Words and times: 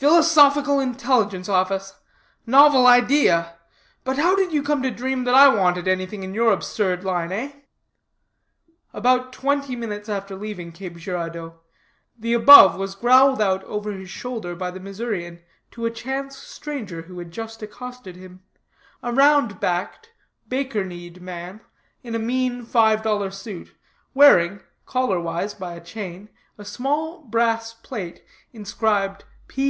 "'Philosophical 0.00 0.78
Intelligence 0.78 1.48
Office' 1.48 1.94
novel 2.46 2.86
idea! 2.86 3.56
But 4.04 4.16
how 4.16 4.36
did 4.36 4.52
you 4.52 4.62
come 4.62 4.80
to 4.84 4.92
dream 4.92 5.24
that 5.24 5.34
I 5.34 5.48
wanted 5.48 5.88
anything 5.88 6.22
in 6.22 6.32
your 6.34 6.52
absurd 6.52 7.02
line, 7.02 7.32
eh?" 7.32 7.50
About 8.94 9.32
twenty 9.32 9.74
minutes 9.74 10.08
after 10.08 10.36
leaving 10.36 10.70
Cape 10.70 10.94
Girádeau, 10.98 11.56
the 12.16 12.32
above 12.32 12.76
was 12.76 12.94
growled 12.94 13.42
out 13.42 13.64
over 13.64 13.90
his 13.90 14.08
shoulder 14.08 14.54
by 14.54 14.70
the 14.70 14.78
Missourian 14.78 15.40
to 15.72 15.84
a 15.84 15.90
chance 15.90 16.36
stranger 16.38 17.02
who 17.02 17.18
had 17.18 17.32
just 17.32 17.60
accosted 17.60 18.14
him; 18.14 18.44
a 19.02 19.12
round 19.12 19.58
backed, 19.58 20.10
baker 20.46 20.84
kneed 20.84 21.20
man, 21.20 21.60
in 22.04 22.14
a 22.14 22.20
mean 22.20 22.64
five 22.64 23.02
dollar 23.02 23.32
suit, 23.32 23.74
wearing, 24.14 24.60
collar 24.86 25.18
wise 25.20 25.54
by 25.54 25.74
a 25.74 25.84
chain, 25.84 26.28
a 26.56 26.64
small 26.64 27.22
brass 27.22 27.74
plate, 27.74 28.22
inscribed 28.52 29.24
P. 29.48 29.66